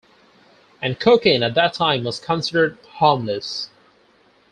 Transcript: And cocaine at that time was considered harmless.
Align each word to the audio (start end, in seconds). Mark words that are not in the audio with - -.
And 0.81 0.99
cocaine 0.99 1.43
at 1.43 1.53
that 1.53 1.75
time 1.75 2.05
was 2.05 2.19
considered 2.19 2.79
harmless. 2.93 3.69